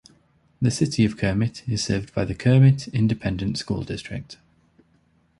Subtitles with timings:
[0.59, 4.39] The City of Kermit is served by the Kermit Independent School District.